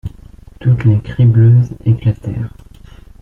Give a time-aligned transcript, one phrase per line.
[0.59, 2.55] Toutes les cribleuses éclatèrent.